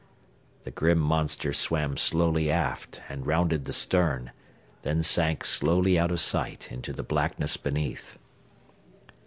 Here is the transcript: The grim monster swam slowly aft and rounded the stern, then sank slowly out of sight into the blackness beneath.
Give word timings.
The 0.63 0.71
grim 0.71 0.97
monster 0.97 1.53
swam 1.53 1.95
slowly 1.95 2.49
aft 2.49 3.03
and 3.07 3.27
rounded 3.27 3.65
the 3.65 3.71
stern, 3.71 4.31
then 4.81 5.03
sank 5.03 5.45
slowly 5.45 5.99
out 5.99 6.11
of 6.11 6.19
sight 6.19 6.71
into 6.71 6.91
the 6.91 7.03
blackness 7.03 7.55
beneath. 7.55 8.17